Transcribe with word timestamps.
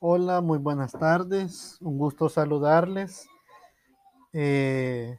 Hola, 0.00 0.40
muy 0.40 0.58
buenas 0.58 0.92
tardes. 0.92 1.76
Un 1.80 1.98
gusto 1.98 2.28
saludarles. 2.28 3.26
Eh, 4.32 5.18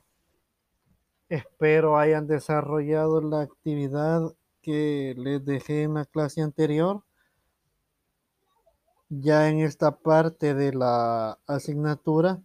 espero 1.28 1.98
hayan 1.98 2.28
desarrollado 2.28 3.22
la 3.22 3.42
actividad 3.42 4.34
que 4.62 5.16
les 5.18 5.44
dejé 5.44 5.84
en 5.84 5.96
la 5.96 6.06
clase 6.06 6.42
anterior. 6.42 7.04
Ya 9.10 9.50
en 9.50 9.60
esta 9.60 9.98
parte 9.98 10.54
de 10.54 10.74
la 10.74 11.40
asignatura 11.48 12.42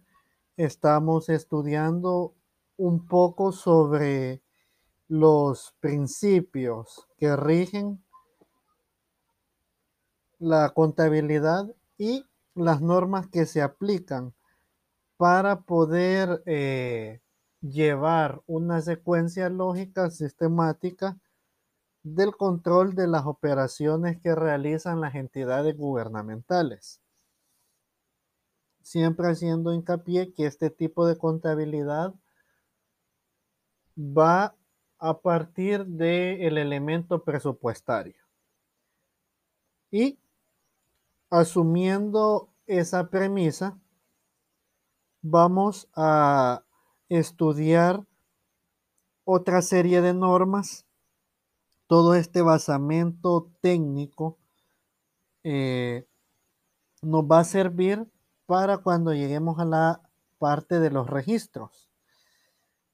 estamos 0.57 1.29
estudiando 1.29 2.33
un 2.77 3.05
poco 3.05 3.51
sobre 3.51 4.41
los 5.07 5.75
principios 5.79 7.07
que 7.17 7.35
rigen 7.35 8.03
la 10.45 10.69
contabilidad 10.75 11.73
y 11.97 12.23
las 12.53 12.79
normas 12.79 13.27
que 13.27 13.47
se 13.47 13.63
aplican 13.63 14.35
para 15.17 15.61
poder 15.61 16.43
eh, 16.45 17.19
llevar 17.61 18.43
una 18.45 18.81
secuencia 18.81 19.49
lógica 19.49 20.11
sistemática 20.11 21.17
del 22.03 22.35
control 22.35 22.93
de 22.93 23.07
las 23.07 23.25
operaciones 23.25 24.21
que 24.21 24.35
realizan 24.35 25.01
las 25.01 25.15
entidades 25.15 25.75
gubernamentales. 25.75 27.01
Siempre 28.83 29.31
haciendo 29.31 29.73
hincapié 29.73 30.31
que 30.31 30.45
este 30.45 30.69
tipo 30.69 31.07
de 31.07 31.17
contabilidad 31.17 32.13
va 33.97 34.55
a 34.99 35.19
partir 35.21 35.87
del 35.87 36.59
elemento 36.59 37.23
presupuestario. 37.23 38.21
Y 39.89 40.19
asumiendo 41.39 42.49
esa 42.65 43.09
premisa, 43.09 43.77
vamos 45.21 45.89
a 45.93 46.63
estudiar 47.09 48.05
otra 49.25 49.61
serie 49.61 50.01
de 50.01 50.13
normas. 50.13 50.85
Todo 51.87 52.15
este 52.15 52.41
basamento 52.41 53.51
técnico 53.61 54.37
eh, 55.43 56.07
nos 57.01 57.23
va 57.23 57.39
a 57.39 57.43
servir 57.43 58.09
para 58.45 58.77
cuando 58.77 59.13
lleguemos 59.13 59.59
a 59.59 59.65
la 59.65 60.01
parte 60.39 60.79
de 60.79 60.89
los 60.89 61.09
registros. 61.09 61.89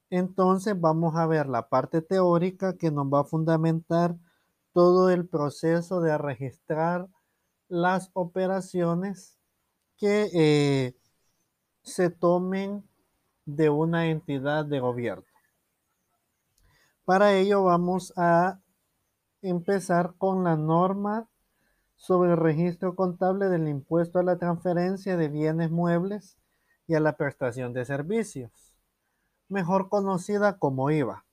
Entonces 0.09 0.79
vamos 0.79 1.15
a 1.15 1.27
ver 1.27 1.47
la 1.47 1.69
parte 1.69 2.01
teórica 2.01 2.75
que 2.75 2.91
nos 2.91 3.05
va 3.05 3.21
a 3.21 3.25
fundamentar 3.25 4.17
todo 4.73 5.09
el 5.11 5.27
proceso 5.27 6.01
de 6.01 6.17
registrar 6.17 7.07
las 7.71 8.11
operaciones 8.13 9.39
que 9.97 10.29
eh, 10.33 10.95
se 11.83 12.09
tomen 12.09 12.83
de 13.45 13.69
una 13.69 14.07
entidad 14.07 14.65
de 14.65 14.81
gobierno. 14.81 15.23
Para 17.05 17.33
ello 17.33 17.63
vamos 17.63 18.11
a 18.17 18.59
empezar 19.41 20.15
con 20.17 20.43
la 20.43 20.57
norma 20.57 21.29
sobre 21.95 22.31
el 22.31 22.37
registro 22.37 22.93
contable 22.93 23.47
del 23.47 23.69
impuesto 23.69 24.19
a 24.19 24.23
la 24.23 24.37
transferencia 24.37 25.15
de 25.15 25.29
bienes 25.29 25.71
muebles 25.71 26.37
y 26.87 26.95
a 26.95 26.99
la 26.99 27.15
prestación 27.15 27.71
de 27.71 27.85
servicios, 27.85 28.75
mejor 29.47 29.87
conocida 29.87 30.57
como 30.57 30.91
IVA. 30.91 31.25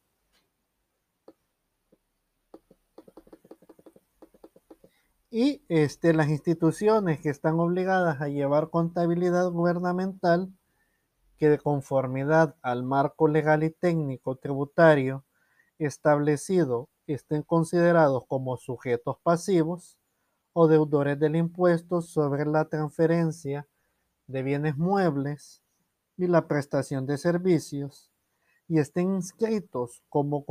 Y 5.30 5.62
este, 5.68 6.14
las 6.14 6.28
instituciones 6.28 7.20
que 7.20 7.28
están 7.28 7.60
obligadas 7.60 8.22
a 8.22 8.28
llevar 8.28 8.70
contabilidad 8.70 9.50
gubernamental, 9.50 10.50
que 11.36 11.50
de 11.50 11.58
conformidad 11.58 12.56
al 12.62 12.82
marco 12.82 13.28
legal 13.28 13.62
y 13.62 13.70
técnico 13.70 14.36
tributario 14.36 15.24
establecido 15.78 16.88
estén 17.06 17.42
considerados 17.42 18.24
como 18.26 18.56
sujetos 18.56 19.18
pasivos 19.22 19.98
o 20.52 20.66
deudores 20.66 21.18
del 21.20 21.36
impuesto 21.36 22.00
sobre 22.00 22.44
la 22.46 22.64
transferencia 22.64 23.68
de 24.26 24.42
bienes 24.42 24.76
muebles 24.76 25.62
y 26.16 26.26
la 26.26 26.48
prestación 26.48 27.06
de 27.06 27.18
servicios 27.18 28.10
y 28.66 28.78
estén 28.78 29.14
inscritos 29.14 30.02
como 30.08 30.44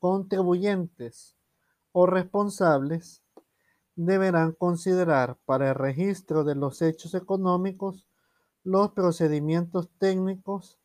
contribuyentes 0.00 1.36
o 1.92 2.06
responsables 2.06 3.22
deberán 3.96 4.52
considerar 4.52 5.38
para 5.44 5.70
el 5.70 5.74
registro 5.74 6.44
de 6.44 6.54
los 6.54 6.82
hechos 6.82 7.14
económicos 7.14 8.08
los 8.64 8.92
procedimientos 8.92 9.90
técnicos 9.98 10.78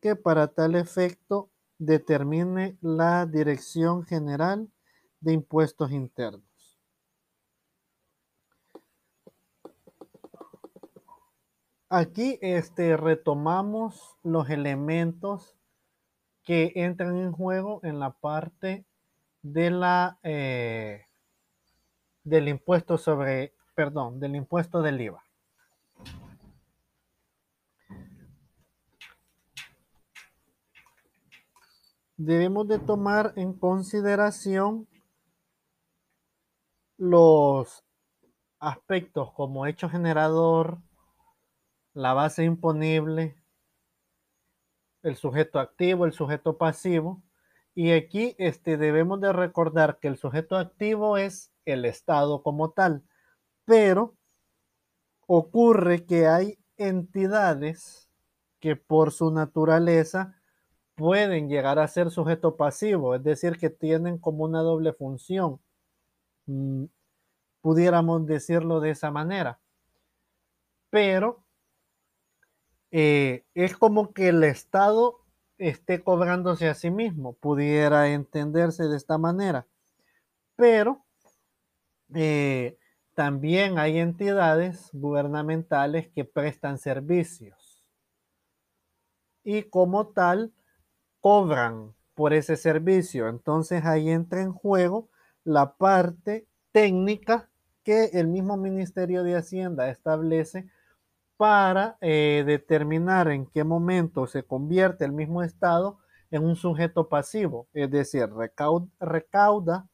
que 0.00 0.16
para 0.16 0.48
tal 0.48 0.74
efecto 0.74 1.50
determine 1.78 2.76
la 2.80 3.26
Dirección 3.26 4.04
General 4.04 4.68
de 5.20 5.32
Impuestos 5.32 5.92
Internos. 5.92 6.42
Aquí 11.88 12.38
este, 12.42 12.96
retomamos 12.96 14.16
los 14.22 14.50
elementos 14.50 15.56
que 16.42 16.72
entran 16.74 17.16
en 17.16 17.32
juego 17.32 17.80
en 17.84 18.00
la 18.00 18.10
parte 18.10 18.84
de 19.42 19.70
la 19.70 20.18
eh, 20.22 21.06
del 22.24 22.48
impuesto 22.48 22.98
sobre, 22.98 23.54
perdón, 23.74 24.18
del 24.18 24.34
impuesto 24.34 24.82
del 24.82 25.00
IVA. 25.00 25.22
Debemos 32.16 32.66
de 32.68 32.78
tomar 32.78 33.32
en 33.36 33.52
consideración 33.52 34.88
los 36.96 37.84
aspectos 38.60 39.32
como 39.32 39.66
hecho 39.66 39.88
generador, 39.88 40.78
la 41.92 42.14
base 42.14 42.44
imponible, 42.44 43.36
el 45.02 45.16
sujeto 45.16 45.58
activo, 45.58 46.06
el 46.06 46.12
sujeto 46.12 46.56
pasivo. 46.56 47.22
Y 47.74 47.90
aquí 47.90 48.34
este, 48.38 48.76
debemos 48.76 49.20
de 49.20 49.32
recordar 49.32 49.98
que 49.98 50.08
el 50.08 50.16
sujeto 50.16 50.56
activo 50.56 51.18
es 51.18 51.53
el 51.64 51.84
Estado 51.84 52.42
como 52.42 52.70
tal. 52.70 53.02
Pero 53.64 54.16
ocurre 55.26 56.04
que 56.04 56.26
hay 56.26 56.58
entidades 56.76 58.08
que 58.60 58.76
por 58.76 59.12
su 59.12 59.30
naturaleza 59.30 60.40
pueden 60.94 61.48
llegar 61.48 61.78
a 61.78 61.88
ser 61.88 62.10
sujeto 62.10 62.56
pasivo, 62.56 63.14
es 63.14 63.22
decir, 63.22 63.58
que 63.58 63.70
tienen 63.70 64.18
como 64.18 64.44
una 64.44 64.60
doble 64.60 64.92
función. 64.92 65.60
Mm, 66.46 66.84
pudiéramos 67.60 68.26
decirlo 68.26 68.80
de 68.80 68.90
esa 68.90 69.10
manera. 69.10 69.60
Pero 70.90 71.44
eh, 72.90 73.44
es 73.54 73.76
como 73.76 74.12
que 74.12 74.28
el 74.28 74.44
Estado 74.44 75.20
esté 75.58 76.02
cobrándose 76.02 76.68
a 76.68 76.74
sí 76.74 76.90
mismo, 76.90 77.34
pudiera 77.34 78.08
entenderse 78.08 78.84
de 78.84 78.96
esta 78.96 79.18
manera. 79.18 79.66
Pero 80.56 81.03
eh, 82.14 82.78
también 83.14 83.78
hay 83.78 83.98
entidades 83.98 84.90
gubernamentales 84.92 86.08
que 86.08 86.24
prestan 86.24 86.78
servicios 86.78 87.86
y 89.44 89.64
como 89.64 90.08
tal 90.08 90.52
cobran 91.20 91.94
por 92.14 92.32
ese 92.32 92.56
servicio. 92.56 93.28
Entonces 93.28 93.84
ahí 93.84 94.10
entra 94.10 94.42
en 94.42 94.52
juego 94.52 95.08
la 95.44 95.76
parte 95.76 96.46
técnica 96.72 97.50
que 97.84 98.06
el 98.14 98.28
mismo 98.28 98.56
Ministerio 98.56 99.22
de 99.22 99.36
Hacienda 99.36 99.90
establece 99.90 100.68
para 101.36 101.98
eh, 102.00 102.42
determinar 102.46 103.28
en 103.28 103.46
qué 103.46 103.64
momento 103.64 104.26
se 104.26 104.44
convierte 104.44 105.04
el 105.04 105.12
mismo 105.12 105.42
Estado 105.42 105.98
en 106.30 106.44
un 106.44 106.56
sujeto 106.56 107.08
pasivo, 107.08 107.68
es 107.74 107.90
decir, 107.90 108.28
recauda 108.98 109.88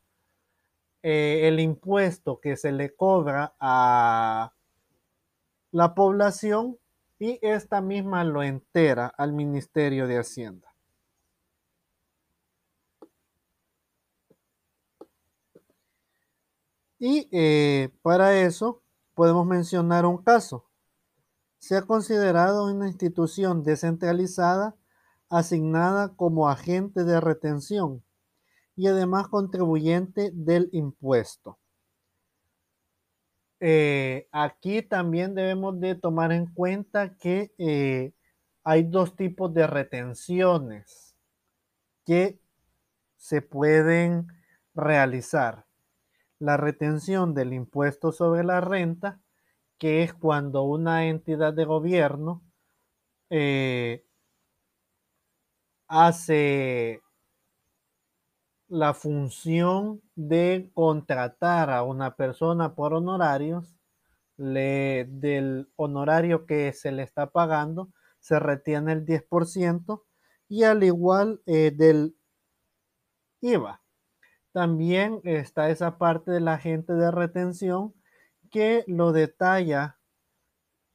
eh, 1.02 1.48
el 1.48 1.60
impuesto 1.60 2.40
que 2.40 2.56
se 2.56 2.72
le 2.72 2.94
cobra 2.94 3.54
a 3.58 4.52
la 5.72 5.94
población 5.94 6.78
y 7.18 7.38
esta 7.42 7.80
misma 7.80 8.24
lo 8.24 8.42
entera 8.42 9.06
al 9.06 9.32
Ministerio 9.32 10.06
de 10.06 10.18
Hacienda. 10.18 10.74
Y 16.98 17.28
eh, 17.32 17.90
para 18.02 18.36
eso 18.42 18.82
podemos 19.14 19.46
mencionar 19.46 20.04
un 20.04 20.18
caso. 20.22 20.66
Se 21.58 21.76
ha 21.76 21.82
considerado 21.82 22.66
una 22.66 22.88
institución 22.88 23.62
descentralizada 23.62 24.76
asignada 25.30 26.14
como 26.14 26.48
agente 26.50 27.04
de 27.04 27.20
retención 27.20 28.02
y 28.80 28.86
además 28.86 29.28
contribuyente 29.28 30.30
del 30.32 30.70
impuesto. 30.72 31.58
eh, 33.60 34.26
aquí 34.32 34.80
también 34.80 35.34
debemos 35.34 35.78
de 35.80 35.94
tomar 35.94 36.32
en 36.32 36.46
cuenta 36.46 37.14
que 37.18 37.52
eh, 37.58 38.14
hay 38.64 38.84
dos 38.84 39.16
tipos 39.16 39.52
de 39.52 39.66
retenciones 39.66 41.14
que 42.06 42.40
se 43.16 43.42
pueden 43.42 44.28
realizar. 44.74 45.66
La 46.38 46.56
retención 46.56 47.34
del 47.34 47.52
impuesto 47.52 48.12
sobre 48.12 48.44
la 48.44 48.62
renta, 48.62 49.20
que 49.78 50.02
es 50.02 50.14
cuando 50.14 50.62
una 50.62 51.06
entidad 51.06 51.52
de 51.52 51.66
gobierno 51.66 52.42
eh, 53.28 54.06
hace 55.88 57.02
la 58.70 58.94
función 58.94 60.00
de 60.14 60.70
contratar 60.74 61.70
a 61.70 61.82
una 61.82 62.14
persona 62.14 62.74
por 62.74 62.94
honorarios, 62.94 63.76
del 64.36 65.68
honorario 65.76 66.46
que 66.46 66.72
se 66.72 66.92
le 66.92 67.02
está 67.02 67.30
pagando, 67.30 67.90
se 68.20 68.38
retiene 68.38 68.92
el 68.92 69.04
10% 69.04 70.04
y 70.48 70.62
al 70.62 70.82
igual 70.82 71.42
eh, 71.44 71.72
del 71.74 72.16
IVA. 73.42 73.82
También 74.52 75.20
está 75.24 75.68
esa 75.68 75.98
parte 75.98 76.30
de 76.30 76.40
la 76.40 76.54
agente 76.54 76.94
de 76.94 77.10
retención 77.10 77.92
que 78.50 78.84
lo 78.86 79.12
detalla 79.12 79.98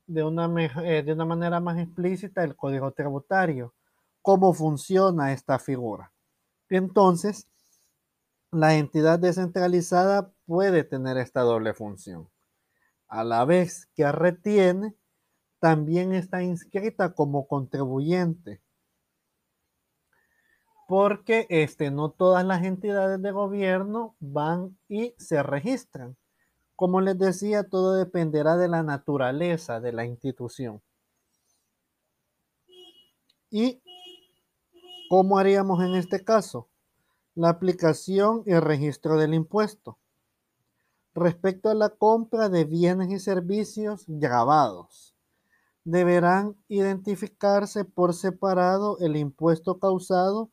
de 0.07 0.23
una, 0.23 0.49
eh, 0.83 1.03
de 1.03 1.13
una 1.13 1.25
manera 1.25 1.59
más 1.59 1.77
explícita 1.77 2.43
el 2.43 2.55
código 2.55 2.91
tributario, 2.93 3.75
cómo 4.21 4.53
funciona 4.53 5.33
esta 5.33 5.59
figura. 5.59 6.11
Entonces, 6.69 7.47
la 8.51 8.75
entidad 8.75 9.19
descentralizada 9.19 10.31
puede 10.45 10.83
tener 10.83 11.17
esta 11.17 11.41
doble 11.41 11.73
función. 11.73 12.29
A 13.07 13.23
la 13.23 13.45
vez 13.45 13.87
que 13.95 14.11
retiene, 14.11 14.95
también 15.59 16.13
está 16.13 16.43
inscrita 16.43 17.13
como 17.13 17.47
contribuyente. 17.47 18.61
Porque 20.87 21.47
este, 21.49 21.89
no 21.89 22.11
todas 22.11 22.45
las 22.45 22.63
entidades 22.63 23.21
de 23.21 23.31
gobierno 23.31 24.15
van 24.19 24.77
y 24.87 25.15
se 25.17 25.41
registran. 25.41 26.15
Como 26.75 27.01
les 27.01 27.17
decía, 27.17 27.63
todo 27.63 27.93
dependerá 27.95 28.57
de 28.57 28.67
la 28.67 28.83
naturaleza 28.83 29.79
de 29.79 29.93
la 29.93 30.05
institución. 30.05 30.81
¿Y 33.49 33.81
cómo 35.09 35.39
haríamos 35.39 35.81
en 35.83 35.95
este 35.95 36.23
caso? 36.23 36.69
La 37.35 37.49
aplicación 37.49 38.43
y 38.45 38.53
registro 38.55 39.17
del 39.17 39.33
impuesto. 39.33 39.97
Respecto 41.13 41.69
a 41.69 41.73
la 41.73 41.89
compra 41.89 42.49
de 42.49 42.63
bienes 42.63 43.11
y 43.11 43.19
servicios 43.19 44.05
grabados, 44.07 45.15
deberán 45.83 46.55
identificarse 46.67 47.85
por 47.85 48.13
separado 48.13 48.97
el 48.99 49.15
impuesto 49.17 49.79
causado 49.79 50.49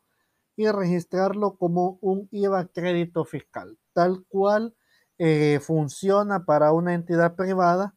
y 0.57 0.69
registrarlo 0.69 1.57
como 1.57 1.99
un 2.01 2.29
IVA 2.31 2.67
crédito 2.67 3.25
fiscal, 3.25 3.79
tal 3.93 4.25
cual 4.29 4.75
eh, 5.19 5.61
funciona 5.61 6.45
para 6.45 6.73
una 6.73 6.95
entidad 6.95 7.37
privada, 7.37 7.95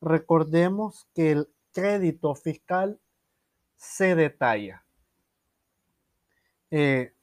recordemos 0.00 1.08
que 1.14 1.32
el 1.32 1.48
crédito 1.72 2.34
fiscal 2.34 3.00
se 3.76 4.14
detalla. 4.14 4.84
Eh, 6.70 7.14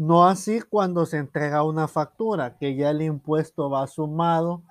no 0.00 0.24
así 0.24 0.62
cuando 0.62 1.04
se 1.04 1.18
entrega 1.18 1.62
una 1.62 1.86
factura, 1.86 2.56
que 2.56 2.74
ya 2.74 2.88
el 2.88 3.02
impuesto 3.02 3.68
va 3.68 3.86
sumado 3.86 4.62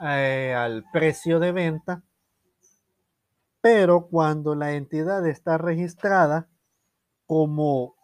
eh, 0.00 0.54
al 0.56 0.84
precio 0.92 1.40
de 1.40 1.50
venta, 1.50 2.04
pero 3.60 4.06
cuando 4.06 4.54
la 4.54 4.74
entidad 4.74 5.26
está 5.26 5.58
registrada 5.58 6.48
como 7.26 7.96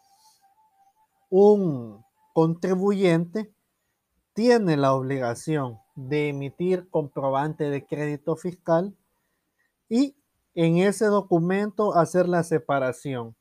un 1.31 2.05
contribuyente, 2.32 3.55
tiene 4.32 4.77
la 4.77 4.94
obligación 4.94 5.79
de 5.94 6.31
emitir 6.31 6.88
comprobante 6.91 7.70
de 7.70 7.87
crédito 7.87 8.35
fiscal 8.35 8.97
y 9.88 10.17
en 10.56 10.79
ese 10.79 11.05
documento 11.05 11.94
hacer 11.94 12.29
la 12.29 12.43
separación 12.43 13.37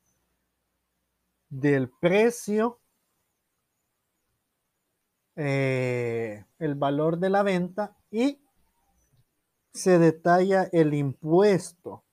del 1.50 1.90
precio, 1.90 2.80
eh, 5.36 6.46
el 6.60 6.76
valor 6.76 7.18
de 7.18 7.30
la 7.30 7.44
venta 7.44 7.96
y 8.12 8.40
se 9.74 9.98
detalla 9.98 10.70
el 10.72 10.94
impuesto 10.94 12.04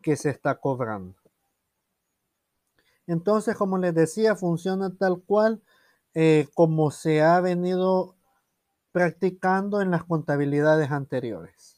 que 0.00 0.16
se 0.16 0.30
está 0.30 0.56
cobrando. 0.56 1.16
Entonces, 3.06 3.56
como 3.56 3.78
les 3.78 3.94
decía, 3.94 4.36
funciona 4.36 4.96
tal 4.96 5.22
cual 5.22 5.62
eh, 6.14 6.48
como 6.54 6.90
se 6.90 7.22
ha 7.22 7.40
venido 7.40 8.16
practicando 8.92 9.80
en 9.80 9.90
las 9.90 10.04
contabilidades 10.04 10.90
anteriores. 10.90 11.71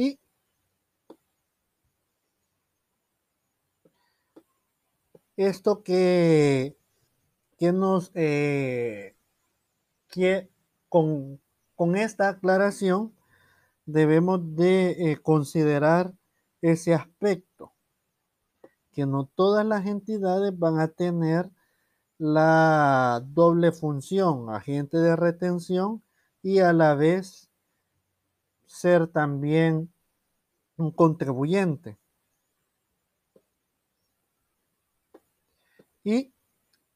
Y 0.00 0.18
esto 5.36 5.82
que, 5.82 6.74
que 7.58 7.72
nos 7.72 8.10
eh, 8.14 9.14
que 10.08 10.48
con, 10.88 11.38
esta 11.96 12.30
aclaración 12.30 13.14
debemos 13.84 14.56
de 14.56 15.12
eh, 15.12 15.18
considerar 15.18 16.14
ese 16.62 16.94
aspecto, 16.94 17.74
que 18.92 19.04
no 19.04 19.26
todas 19.26 19.66
las 19.66 19.86
entidades 19.86 20.58
van 20.58 20.78
a 20.78 20.88
tener 20.88 21.50
la 22.16 23.22
doble 23.26 23.72
función, 23.72 24.48
agente 24.48 24.96
de 24.96 25.14
retención 25.14 26.02
y 26.42 26.60
a 26.60 26.72
la 26.72 26.94
vez 26.94 27.49
ser 28.70 29.08
también 29.08 29.92
un 30.76 30.92
contribuyente. 30.92 31.98
Y 36.04 36.32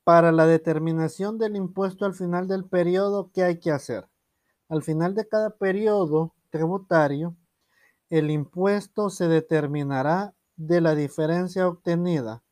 para 0.05 0.31
la 0.31 0.47
determinación 0.47 1.37
del 1.37 1.57
impuesto 1.57 2.07
al 2.07 2.15
final 2.15 2.47
del 2.47 2.65
periodo, 2.65 3.31
¿qué 3.35 3.43
hay 3.43 3.59
que 3.59 3.73
hacer? 3.73 4.09
Al 4.69 4.85
final 4.85 5.17
de 5.17 5.27
cada 5.27 5.51
periodo 5.51 6.33
tributario, 6.51 7.37
el 8.09 8.31
impuesto 8.31 9.11
se 9.11 9.27
determinará 9.27 10.33
de 10.57 10.81
la 10.81 10.95
diferencia 10.95 11.67
obtenida 11.67 12.45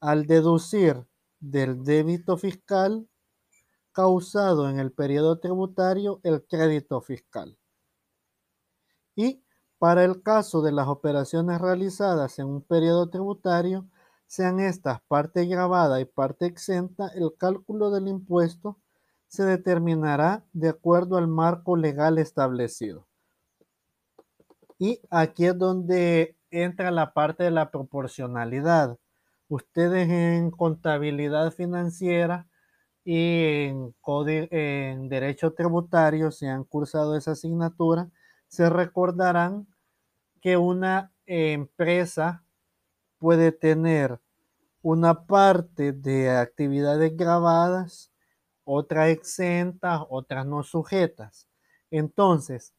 al 0.00 0.26
deducir 0.26 1.06
del 1.38 1.84
débito 1.84 2.36
fiscal 2.36 3.08
causado 3.92 4.68
en 4.68 4.80
el 4.80 4.90
periodo 4.90 5.38
tributario 5.38 6.20
el 6.24 6.44
crédito 6.44 7.00
fiscal. 7.00 7.56
Y 9.16 9.42
para 9.78 10.04
el 10.04 10.22
caso 10.22 10.62
de 10.62 10.72
las 10.72 10.86
operaciones 10.88 11.60
realizadas 11.60 12.38
en 12.38 12.46
un 12.46 12.62
periodo 12.62 13.08
tributario, 13.10 13.86
sean 14.26 14.60
estas 14.60 15.00
parte 15.02 15.46
grabada 15.46 16.00
y 16.00 16.04
parte 16.04 16.46
exenta, 16.46 17.08
el 17.08 17.32
cálculo 17.36 17.90
del 17.90 18.08
impuesto 18.08 18.78
se 19.28 19.44
determinará 19.44 20.44
de 20.52 20.68
acuerdo 20.68 21.16
al 21.16 21.28
marco 21.28 21.76
legal 21.76 22.18
establecido. 22.18 23.06
Y 24.78 25.00
aquí 25.10 25.46
es 25.46 25.58
donde 25.58 26.36
entra 26.50 26.90
la 26.90 27.12
parte 27.12 27.44
de 27.44 27.50
la 27.50 27.70
proporcionalidad. 27.70 28.98
Ustedes 29.48 30.08
en 30.08 30.50
contabilidad 30.50 31.52
financiera 31.52 32.46
y 33.04 33.68
en, 33.68 33.94
en 34.50 35.08
derecho 35.08 35.52
tributario, 35.52 36.30
si 36.30 36.46
han 36.46 36.64
cursado 36.64 37.16
esa 37.16 37.32
asignatura, 37.32 38.10
se 38.48 38.70
recordarán 38.70 39.66
que 40.40 40.56
una 40.56 41.12
empresa 41.26 42.44
puede 43.18 43.52
tener 43.52 44.20
una 44.82 45.26
parte 45.26 45.92
de 45.92 46.30
actividades 46.30 47.16
grabadas, 47.16 48.12
otra 48.64 49.08
exentas, 49.08 50.02
otras 50.08 50.46
no 50.46 50.62
sujetas. 50.62 51.48
Entonces, 51.90 52.74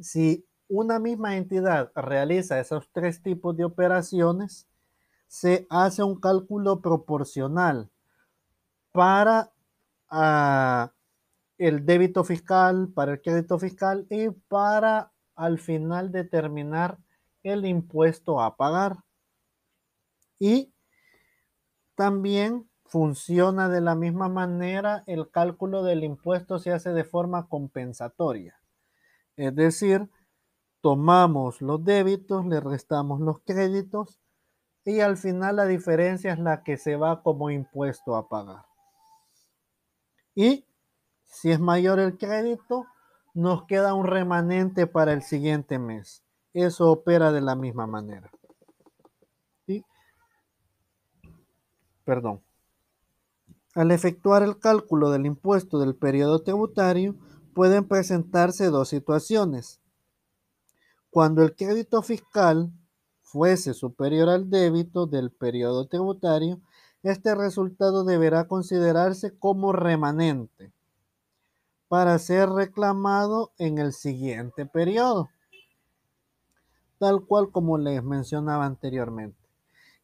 si 0.00 0.46
una 0.68 0.98
misma 0.98 1.36
entidad 1.36 1.92
realiza 1.94 2.58
esos 2.58 2.88
tres 2.92 3.22
tipos 3.22 3.56
de 3.56 3.64
operaciones, 3.64 4.66
se 5.28 5.66
hace 5.70 6.02
un 6.02 6.18
cálculo 6.18 6.80
proporcional 6.80 7.90
para 8.90 9.52
ah, 10.10 10.92
el 11.66 11.86
débito 11.86 12.24
fiscal, 12.24 12.88
para 12.92 13.12
el 13.12 13.22
crédito 13.22 13.56
fiscal 13.56 14.04
y 14.10 14.30
para 14.30 15.12
al 15.36 15.58
final 15.60 16.10
determinar 16.10 16.98
el 17.44 17.64
impuesto 17.66 18.40
a 18.40 18.56
pagar. 18.56 19.04
Y 20.40 20.74
también 21.94 22.68
funciona 22.84 23.68
de 23.68 23.80
la 23.80 23.94
misma 23.94 24.28
manera, 24.28 25.04
el 25.06 25.30
cálculo 25.30 25.84
del 25.84 26.02
impuesto 26.02 26.58
se 26.58 26.72
hace 26.72 26.90
de 26.90 27.04
forma 27.04 27.48
compensatoria. 27.48 28.60
Es 29.36 29.54
decir, 29.54 30.10
tomamos 30.80 31.62
los 31.62 31.84
débitos, 31.84 32.44
le 32.44 32.58
restamos 32.58 33.20
los 33.20 33.38
créditos 33.38 34.20
y 34.84 34.98
al 34.98 35.16
final 35.16 35.56
la 35.56 35.66
diferencia 35.66 36.32
es 36.32 36.40
la 36.40 36.64
que 36.64 36.76
se 36.76 36.96
va 36.96 37.22
como 37.22 37.50
impuesto 37.50 38.16
a 38.16 38.28
pagar. 38.28 38.66
Y 40.34 40.66
si 41.32 41.50
es 41.50 41.58
mayor 41.58 41.98
el 41.98 42.18
crédito, 42.18 42.86
nos 43.32 43.64
queda 43.64 43.94
un 43.94 44.06
remanente 44.06 44.86
para 44.86 45.14
el 45.14 45.22
siguiente 45.22 45.78
mes. 45.78 46.22
Eso 46.52 46.90
opera 46.90 47.32
de 47.32 47.40
la 47.40 47.56
misma 47.56 47.86
manera. 47.86 48.30
Perdón. 52.04 52.42
Al 53.74 53.90
efectuar 53.92 54.42
el 54.42 54.58
cálculo 54.58 55.10
del 55.10 55.24
impuesto 55.24 55.78
del 55.78 55.94
periodo 55.94 56.42
tributario, 56.42 57.16
pueden 57.54 57.88
presentarse 57.88 58.66
dos 58.66 58.88
situaciones. 58.88 59.80
Cuando 61.08 61.42
el 61.42 61.54
crédito 61.54 62.02
fiscal 62.02 62.70
fuese 63.22 63.72
superior 63.72 64.28
al 64.28 64.50
débito 64.50 65.06
del 65.06 65.30
periodo 65.30 65.86
tributario, 65.86 66.60
este 67.02 67.34
resultado 67.34 68.04
deberá 68.04 68.46
considerarse 68.46 69.38
como 69.38 69.72
remanente 69.72 70.72
para 71.92 72.18
ser 72.18 72.48
reclamado 72.48 73.52
en 73.58 73.76
el 73.76 73.92
siguiente 73.92 74.64
periodo, 74.64 75.28
tal 76.96 77.26
cual 77.26 77.50
como 77.50 77.76
les 77.76 78.02
mencionaba 78.02 78.64
anteriormente. 78.64 79.36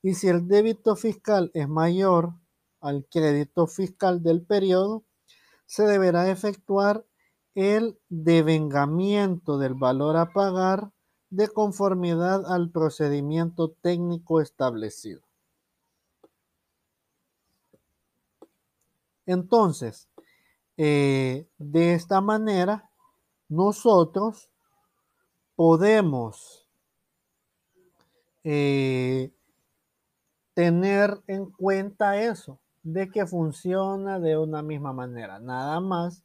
Y 0.02 0.12
si 0.12 0.28
el 0.28 0.48
débito 0.48 0.96
fiscal 0.96 1.50
es 1.54 1.66
mayor 1.66 2.34
al 2.82 3.06
crédito 3.10 3.66
fiscal 3.66 4.22
del 4.22 4.42
periodo, 4.42 5.02
se 5.64 5.84
deberá 5.84 6.30
efectuar 6.30 7.06
el 7.54 7.98
devengamiento 8.10 9.56
del 9.56 9.72
valor 9.72 10.18
a 10.18 10.34
pagar 10.34 10.90
de 11.30 11.48
conformidad 11.48 12.52
al 12.52 12.68
procedimiento 12.70 13.70
técnico 13.80 14.42
establecido. 14.42 15.22
Entonces, 19.24 20.06
eh, 20.78 21.48
de 21.58 21.94
esta 21.94 22.20
manera, 22.20 22.88
nosotros 23.48 24.48
podemos 25.56 26.68
eh, 28.44 29.32
tener 30.54 31.20
en 31.26 31.50
cuenta 31.50 32.22
eso, 32.22 32.60
de 32.84 33.10
que 33.10 33.26
funciona 33.26 34.20
de 34.20 34.38
una 34.38 34.62
misma 34.62 34.92
manera. 34.92 35.40
Nada 35.40 35.80
más 35.80 36.22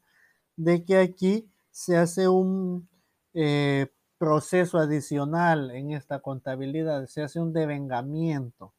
de 0.56 0.86
que 0.86 1.00
aquí 1.00 1.50
se 1.72 1.98
hace 1.98 2.28
un 2.28 2.88
eh, 3.34 3.88
proceso 4.20 4.78
adicional 4.78 5.72
en 5.72 5.94
esta 5.94 6.20
contabilidad, 6.20 7.08
se 7.08 7.24
hace 7.24 7.40
un 7.40 7.54
devengamiento. 7.54 8.72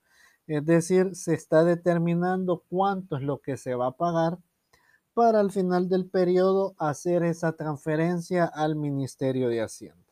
Es 0.46 0.64
decir, 0.64 1.16
se 1.16 1.34
está 1.34 1.64
determinando 1.64 2.62
cuánto 2.70 3.16
es 3.16 3.22
lo 3.22 3.40
que 3.40 3.56
se 3.56 3.74
va 3.74 3.88
a 3.88 3.96
pagar 3.96 4.38
para 5.14 5.40
al 5.40 5.52
final 5.52 5.88
del 5.88 6.06
periodo 6.10 6.74
hacer 6.78 7.22
esa 7.22 7.52
transferencia 7.52 8.44
al 8.44 8.76
Ministerio 8.76 9.48
de 9.48 9.62
Hacienda. 9.62 10.04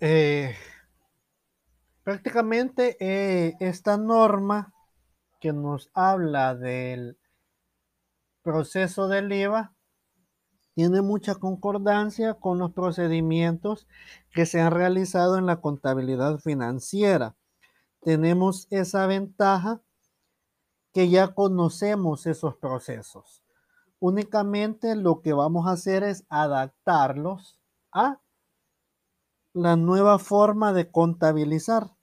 Eh, 0.00 0.54
prácticamente 2.02 2.96
eh, 3.00 3.54
esta 3.60 3.96
norma 3.98 4.72
que 5.40 5.52
nos 5.52 5.90
habla 5.94 6.54
del 6.54 7.19
proceso 8.42 9.08
del 9.08 9.32
IVA 9.32 9.74
tiene 10.74 11.02
mucha 11.02 11.34
concordancia 11.34 12.34
con 12.34 12.58
los 12.58 12.72
procedimientos 12.72 13.86
que 14.32 14.46
se 14.46 14.60
han 14.60 14.72
realizado 14.72 15.36
en 15.36 15.46
la 15.46 15.60
contabilidad 15.60 16.38
financiera. 16.38 17.36
Tenemos 18.00 18.66
esa 18.70 19.06
ventaja 19.06 19.82
que 20.92 21.08
ya 21.08 21.34
conocemos 21.34 22.26
esos 22.26 22.56
procesos. 22.56 23.42
Únicamente 23.98 24.96
lo 24.96 25.20
que 25.20 25.32
vamos 25.32 25.66
a 25.66 25.72
hacer 25.72 26.02
es 26.02 26.24
adaptarlos 26.30 27.60
a 27.92 28.20
la 29.52 29.76
nueva 29.76 30.18
forma 30.18 30.72
de 30.72 30.90
contabilizar. 30.90 31.94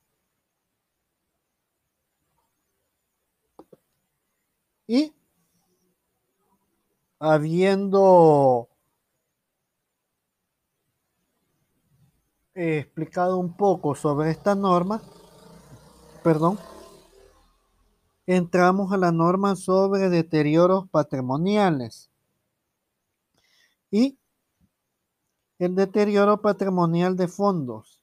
Y 4.86 5.17
habiendo 7.20 8.70
explicado 12.54 13.38
un 13.38 13.56
poco 13.56 13.96
sobre 13.96 14.32
esta 14.32 14.56
norma, 14.56 15.02
perdón, 16.24 16.60
entramos 18.26 18.92
a 18.92 18.98
la 18.98 19.12
norma 19.12 19.56
sobre 19.56 20.10
deterioros 20.10 20.90
patrimoniales. 20.90 22.10
Y 23.90 24.20
el 25.60 25.76
deterioro 25.76 26.42
patrimonial 26.42 27.16
de 27.16 27.28
fondos 27.28 28.02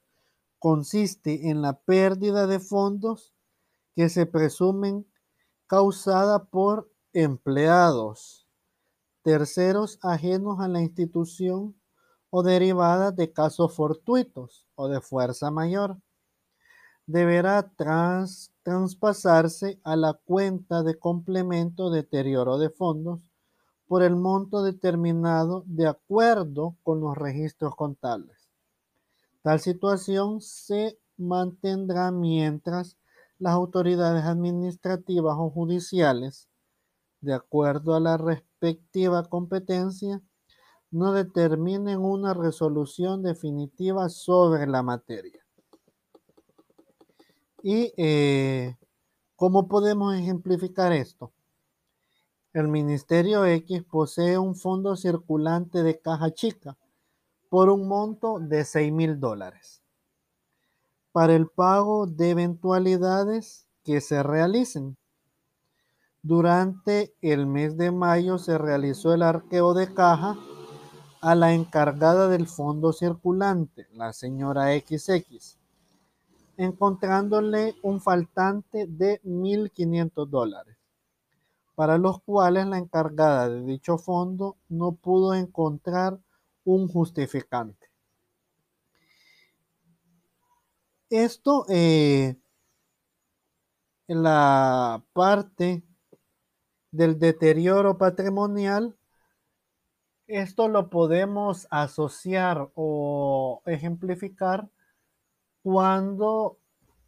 consiste 0.59 1.51
en 1.51 1.61
la 1.61 1.79
pérdida 1.79 2.47
de 2.47 2.59
fondos 2.59 3.35
que 3.95 4.09
se 4.09 4.27
presumen 4.27 5.07
causada 5.67 6.45
por 6.45 6.91
empleados, 7.13 8.44
terceros 9.25 9.99
ajenos 10.03 10.61
a 10.61 10.69
la 10.69 10.83
institución 10.83 11.75
o 12.29 12.43
derivadas 12.43 13.17
de 13.17 13.33
casos 13.33 13.75
fortuitos 13.75 14.67
o 14.75 14.89
de 14.89 15.01
fuerza 15.01 15.51
mayor. 15.51 15.97
Deberá 17.07 17.73
traspasarse 18.63 19.81
a 19.83 19.97
la 19.97 20.13
cuenta 20.13 20.83
de 20.83 20.99
complemento 20.99 21.91
deterioro 21.91 22.59
de 22.59 22.69
fondos 22.69 23.21
por 23.87 24.03
el 24.03 24.15
monto 24.15 24.63
determinado 24.63 25.65
de 25.67 25.87
acuerdo 25.87 26.77
con 26.83 27.01
los 27.01 27.17
registros 27.17 27.75
contables. 27.77 28.51
Tal 29.43 29.61
situación 29.61 30.43
se 30.43 30.99
mantendrá 31.17 32.11
mientras 32.11 32.99
las 33.39 33.55
autoridades 33.55 34.25
administrativas 34.25 35.37
o 35.39 35.51
judiciales, 35.51 36.49
de 37.21 37.33
acuerdo 37.33 37.95
a 37.95 38.01
la 38.01 38.17
competencia, 39.29 40.23
no 40.91 41.13
determinen 41.13 41.99
una 41.99 42.35
resolución 42.35 43.23
definitiva 43.23 44.09
sobre 44.09 44.67
la 44.67 44.83
materia. 44.83 45.45
¿Y 47.63 47.93
eh, 47.97 48.77
cómo 49.37 49.69
podemos 49.69 50.15
ejemplificar 50.15 50.93
esto? 50.93 51.33
El 52.53 52.69
Ministerio 52.69 53.45
X 53.45 53.83
posee 53.85 54.39
un 54.39 54.55
fondo 54.55 54.97
circulante 54.97 55.83
de 55.83 56.01
caja 56.01 56.31
chica 56.33 56.77
por 57.49 57.69
un 57.69 57.89
monto 57.89 58.39
de 58.39 58.65
6 58.65 58.93
mil 58.93 59.19
dólares 59.19 59.85
para 61.15 61.37
el 61.37 61.47
pago 61.49 62.09
de 62.09 62.31
eventualidades 62.31 63.69
que 63.85 64.01
se 64.01 64.25
realicen. 64.25 64.97
Durante 66.25 67.15
el 67.21 67.47
mes 67.47 67.77
de 67.77 67.91
mayo 67.91 68.39
se 68.39 68.57
realizó 68.57 69.13
el 69.13 69.23
arqueo 69.23 69.75
de 69.75 69.93
caja 69.93 70.39
a 71.21 71.35
la 71.35 71.53
encargada 71.53 72.29
del 72.29 72.47
fondo 72.49 72.95
circulante, 72.95 73.87
la 73.93 74.15
señora 74.15 74.73
XX, 74.73 75.59
encontrándole 76.57 77.75
un 77.83 78.01
faltante 78.01 78.87
de 78.87 79.21
1.500 79.23 80.27
dólares 80.27 80.79
para 81.75 81.99
los 81.99 82.23
cuales 82.23 82.69
la 82.69 82.79
encargada 82.79 83.51
de 83.51 83.61
dicho 83.61 83.99
fondo 83.99 84.57
no 84.71 84.93
pudo 84.93 85.35
encontrar 85.35 86.19
un 86.65 86.89
justificante. 86.89 87.91
Esto, 91.11 91.67
eh, 91.69 92.35
la 94.07 95.05
parte 95.13 95.83
del 96.95 97.19
deterioro 97.19 97.99
patrimonial, 97.99 98.97
Esto 100.27 100.69
lo 100.69 100.89
podemos 100.89 101.67
asociar 101.71 102.71
o 102.75 103.61
ejemplificar 103.67 104.71
cuando 105.63 106.57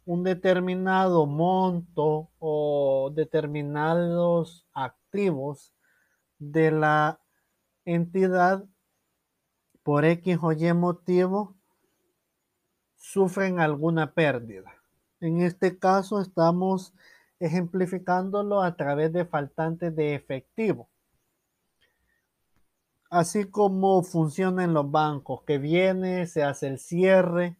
un 0.05 0.23
determinado 0.23 1.25
monto 1.25 2.29
o 2.37 3.11
determinados 3.15 4.67
activos 4.73 5.73
de 6.37 6.69
la 6.69 7.19
entidad 7.85 8.65
por 9.81 10.05
X 10.05 10.37
o 10.41 10.51
Y 10.51 10.71
motivo 10.73 11.55
sufren 12.95 13.59
alguna 13.59 14.13
pérdida. 14.13 14.75
En 15.21 15.41
este 15.41 15.79
caso 15.79 16.21
estamos 16.21 16.93
ejemplificándolo 17.39 18.61
a 18.61 18.75
través 18.75 19.13
de 19.13 19.25
faltantes 19.25 19.95
de 19.95 20.15
efectivo. 20.15 20.89
Así 23.09 23.45
como 23.45 24.03
funciona 24.03 24.63
en 24.63 24.73
los 24.73 24.91
bancos, 24.91 25.43
que 25.43 25.57
viene, 25.57 26.27
se 26.27 26.43
hace 26.43 26.67
el 26.67 26.79
cierre, 26.79 27.57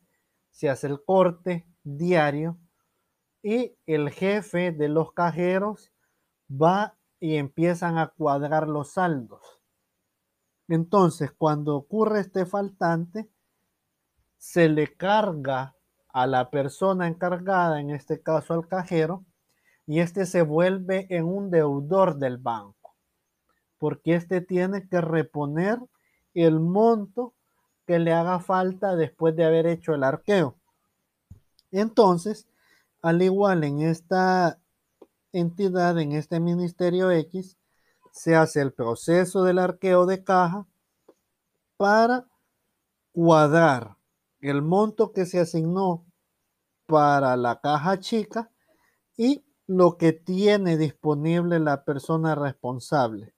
se 0.52 0.70
hace 0.70 0.88
el 0.88 1.04
corte 1.04 1.66
diario 1.84 2.58
y 3.42 3.78
el 3.86 4.10
jefe 4.10 4.72
de 4.72 4.90
los 4.90 5.14
cajeros 5.14 5.92
va 6.50 6.98
y 7.20 7.38
empiezan 7.38 7.98
a 7.98 8.08
cuadrar 8.08 8.68
los 8.68 8.92
saldos. 8.92 9.62
Entonces, 10.68 11.32
cuando 11.32 11.76
ocurre 11.78 12.20
este 12.20 12.46
faltante, 12.46 13.30
se 14.38 14.68
le 14.68 14.96
carga 14.96 15.76
a 16.10 16.28
la 16.28 16.50
persona 16.50 17.08
encargada, 17.08 17.80
en 17.80 17.92
este 17.92 18.22
caso 18.22 18.54
al 18.54 18.68
cajero, 18.68 19.24
y 19.88 20.02
este 20.02 20.26
se 20.26 20.42
vuelve 20.42 21.08
en 21.10 21.26
un 21.26 21.50
deudor 21.50 22.18
del 22.18 22.38
banco, 22.38 22.96
porque 23.80 24.16
este 24.16 24.42
tiene 24.42 24.88
que 24.88 25.00
reponer 25.00 25.80
el 26.34 26.60
monto 26.60 27.34
que 27.86 27.98
le 27.98 28.12
haga 28.12 28.40
falta 28.40 28.98
después 28.98 29.36
de 29.38 29.46
haber 29.46 29.66
hecho 29.66 29.94
el 29.94 30.04
arqueo. 30.04 30.56
Entonces, 31.72 32.48
al 33.02 33.22
igual 33.22 33.64
en 33.64 33.82
esta 33.82 34.60
entidad, 35.32 35.98
en 35.98 36.12
este 36.12 36.42
Ministerio 36.42 37.10
X, 37.10 37.58
se 38.12 38.36
hace 38.36 38.62
el 38.62 38.74
proceso 38.74 39.44
del 39.44 39.58
arqueo 39.58 40.06
de 40.06 40.22
caja 40.24 40.68
para 41.78 42.28
cuadrar 43.14 43.96
el 44.42 44.62
monto 44.62 45.14
que 45.14 45.26
se 45.26 45.40
asignó 45.40 46.06
para 46.88 47.38
la 47.38 47.62
caja 47.62 48.00
chica 48.00 48.52
y 49.16 49.47
lo 49.68 49.98
que 49.98 50.14
tiene 50.14 50.78
disponible 50.78 51.60
la 51.60 51.84
persona 51.84 52.36
responsable. 52.36 53.34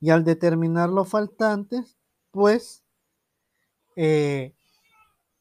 Y 0.00 0.10
al 0.10 0.24
determinar 0.24 0.88
los 0.88 1.08
faltantes, 1.08 1.98
pues 2.30 2.84
eh, 3.96 4.54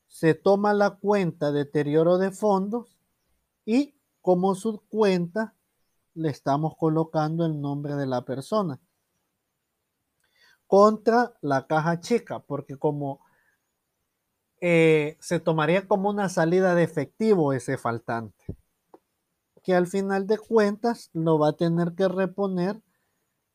se 0.08 0.34
toma 0.34 0.74
la 0.74 0.92
cuenta 0.92 1.52
deterioro 1.52 2.18
de 2.18 2.32
fondos 2.32 2.98
y 3.66 3.96
como 4.22 4.56
subcuenta 4.56 5.56
le 6.14 6.30
estamos 6.30 6.76
colocando 6.78 7.46
el 7.46 7.60
nombre 7.60 7.96
de 7.96 8.06
la 8.06 8.24
persona 8.24 8.80
contra 10.68 11.34
la 11.42 11.68
caja 11.68 12.00
chica, 12.00 12.40
porque 12.40 12.78
como 12.78 13.20
eh, 14.60 15.18
se 15.20 15.40
tomaría 15.40 15.88
como 15.88 16.10
una 16.10 16.30
salida 16.30 16.74
de 16.74 16.82
efectivo 16.82 17.54
ese 17.54 17.78
faltante, 17.78 18.44
que 19.64 19.74
al 19.74 19.88
final 19.88 20.28
de 20.28 20.38
cuentas 20.38 21.10
lo 21.14 21.40
va 21.40 21.50
a 21.50 21.58
tener 21.58 21.94
que 21.96 22.08
reponer 22.08 22.82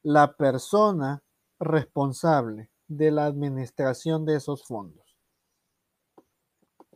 la 0.02 0.36
persona 0.36 1.22
responsable 1.60 2.70
de 2.86 3.10
la 3.10 3.26
administración 3.26 4.24
de 4.24 4.36
esos 4.36 4.64
fondos. 4.64 5.16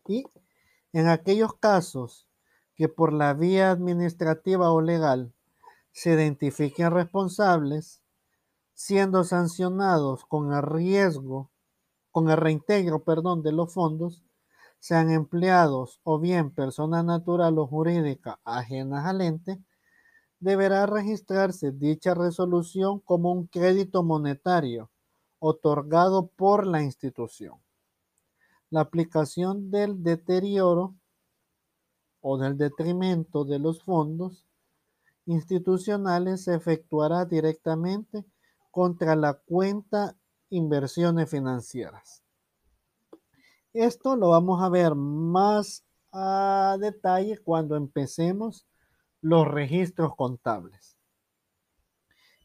Y 0.07 0.25
en 0.93 1.09
aquellos 1.09 1.55
casos 1.55 2.27
que 2.75 2.89
por 2.89 3.13
la 3.13 3.35
vía 3.35 3.71
administrativa 3.71 4.73
o 4.73 4.81
legal 4.81 5.35
se 5.93 6.15
identifiquen 6.15 6.91
responsables, 6.91 8.03
siendo 8.75 9.25
sancionados 9.25 10.25
con 10.25 10.53
el 10.53 10.63
riesgo 10.63 11.53
con 12.13 12.29
el 12.29 12.37
reintegro, 12.37 13.03
perdón, 13.03 13.43
de 13.43 13.53
los 13.53 13.73
fondos, 13.73 14.23
sean 14.83 15.13
empleados 15.13 16.01
o 16.03 16.19
bien 16.19 16.51
persona 16.51 17.05
natural 17.05 17.57
o 17.61 17.69
jurídica 17.69 18.41
ajenas 18.45 19.07
al 19.07 19.21
ente, 19.21 19.63
deberá 20.41 20.87
registrarse 20.87 21.71
dicha 21.71 22.15
resolución 22.15 22.99
como 22.99 23.31
un 23.31 23.47
crédito 23.47 24.03
monetario 24.03 24.91
otorgado 25.39 26.27
por 26.27 26.67
la 26.67 26.83
institución. 26.83 27.61
La 28.71 28.81
aplicación 28.81 29.71
del 29.71 30.03
deterioro 30.03 30.97
o 32.21 32.37
del 32.37 32.59
detrimento 32.59 33.45
de 33.45 33.61
los 33.61 33.85
fondos 33.85 34.45
institucionales 35.27 36.43
se 36.43 36.57
efectuará 36.57 37.25
directamente 37.25 38.25
contra 38.73 39.15
la 39.15 39.35
cuenta 39.35 40.17
inversiones 40.51 41.31
financieras. 41.31 42.22
Esto 43.73 44.17
lo 44.17 44.31
vamos 44.31 44.63
a 44.63 44.69
ver 44.69 44.95
más 44.95 45.85
a 46.13 46.77
detalle 46.79 47.39
cuando 47.39 47.77
empecemos 47.77 48.67
los 49.23 49.49
registros 49.49 50.15
contables. 50.15 50.99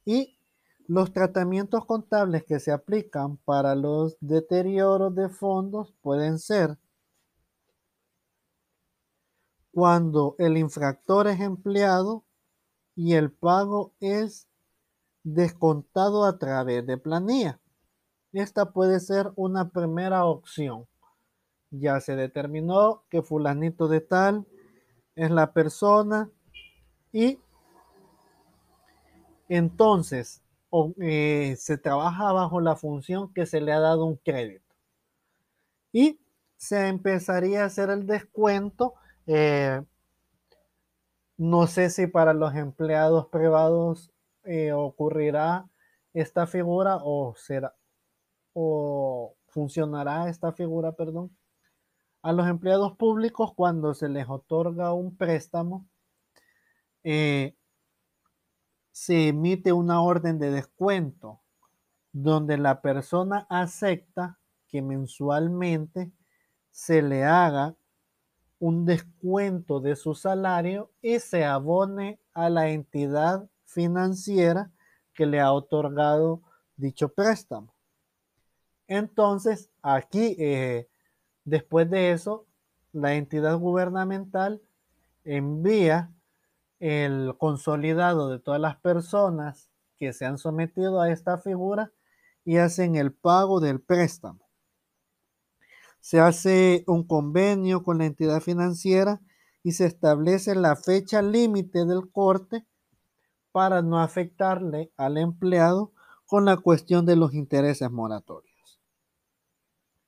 Y 0.05 0.39
los 0.87 1.11
tratamientos 1.11 1.85
contables 1.85 2.45
que 2.45 2.61
se 2.61 2.71
aplican 2.71 3.37
para 3.37 3.75
los 3.75 4.15
deterioros 4.21 5.13
de 5.15 5.27
fondos 5.27 5.93
pueden 6.01 6.39
ser 6.39 6.77
cuando 9.73 10.35
el 10.39 10.57
infractor 10.57 11.27
es 11.27 11.41
empleado 11.41 12.23
y 12.95 13.15
el 13.15 13.33
pago 13.33 13.93
es 13.99 14.47
descontado 15.23 16.23
a 16.23 16.39
través 16.39 16.85
de 16.87 16.97
planilla. 16.97 17.59
Esta 18.31 18.71
puede 18.71 19.01
ser 19.01 19.33
una 19.35 19.69
primera 19.69 20.25
opción. 20.25 20.87
Ya 21.71 21.99
se 21.99 22.15
determinó 22.15 23.03
que 23.09 23.21
fulanito 23.21 23.87
de 23.87 24.01
tal 24.01 24.45
es 25.15 25.31
la 25.31 25.51
persona 25.53 26.29
y 27.11 27.39
entonces 29.49 30.43
eh, 31.01 31.55
se 31.57 31.77
trabaja 31.77 32.31
bajo 32.31 32.61
la 32.61 32.75
función 32.75 33.33
que 33.33 33.45
se 33.45 33.61
le 33.61 33.71
ha 33.71 33.79
dado 33.79 34.05
un 34.05 34.17
crédito. 34.17 34.75
Y 35.91 36.19
se 36.57 36.87
empezaría 36.87 37.63
a 37.63 37.67
hacer 37.67 37.89
el 37.89 38.05
descuento. 38.05 38.95
Eh, 39.25 39.81
no 41.37 41.67
sé 41.67 41.89
si 41.89 42.07
para 42.07 42.33
los 42.33 42.55
empleados 42.55 43.27
privados 43.27 44.11
eh, 44.43 44.73
ocurrirá 44.73 45.69
esta 46.13 46.47
figura 46.47 46.97
o 47.03 47.35
será 47.35 47.75
o 48.53 49.35
funcionará 49.49 50.29
esta 50.29 50.51
figura, 50.51 50.91
perdón, 50.93 51.29
a 52.27 52.33
los 52.33 52.45
empleados 52.49 52.97
públicos 52.97 53.53
cuando 53.55 53.93
se 53.93 54.09
les 54.09 54.27
otorga 54.27 54.91
un 54.91 55.15
préstamo, 55.15 55.87
eh, 57.05 57.55
se 58.91 59.29
emite 59.29 59.71
una 59.71 60.01
orden 60.01 60.37
de 60.37 60.51
descuento 60.51 61.39
donde 62.11 62.57
la 62.57 62.81
persona 62.81 63.47
acepta 63.49 64.39
que 64.67 64.81
mensualmente 64.81 66.11
se 66.69 67.01
le 67.01 67.23
haga 67.23 67.77
un 68.59 68.83
descuento 68.83 69.79
de 69.79 69.95
su 69.95 70.13
salario 70.13 70.91
y 71.01 71.19
se 71.19 71.45
abone 71.45 72.19
a 72.33 72.49
la 72.49 72.67
entidad 72.67 73.49
financiera 73.63 74.69
que 75.13 75.25
le 75.25 75.39
ha 75.39 75.53
otorgado 75.53 76.41
dicho 76.75 77.07
préstamo. 77.07 77.73
Entonces, 78.85 79.69
aquí, 79.81 80.35
eh, 80.37 80.89
después 81.47 81.89
de 81.89 82.11
eso, 82.11 82.45
la 82.91 83.15
entidad 83.15 83.57
gubernamental 83.57 84.61
envía 85.23 86.11
el 86.79 87.35
consolidado 87.37 88.29
de 88.29 88.39
todas 88.39 88.59
las 88.59 88.75
personas 88.77 89.69
que 89.97 90.13
se 90.13 90.25
han 90.25 90.37
sometido 90.37 91.01
a 91.01 91.09
esta 91.09 91.37
figura 91.37 91.91
y 92.43 92.57
hacen 92.57 92.95
el 92.95 93.13
pago 93.13 93.59
del 93.59 93.81
préstamo. 93.81 94.47
Se 96.01 96.19
hace 96.19 96.83
un 96.85 97.05
convenio 97.05 97.81
con 97.83 97.97
la 97.97 98.05
entidad 98.05 98.41
financiera 98.41 99.21
y 99.63 99.71
se 99.71 99.85
establece 99.85 100.53
la 100.53 100.75
fecha 100.75 101.21
límite 101.21 101.85
del 101.85 102.11
corte 102.11 102.65
para 103.51 103.81
no 103.81 103.99
afectarle 103.99 104.91
al 104.97 105.17
empleado 105.17 105.93
con 106.25 106.45
la 106.45 106.57
cuestión 106.57 107.05
de 107.05 107.15
los 107.15 107.33
intereses 107.33 107.89
moratorios. 107.89 108.79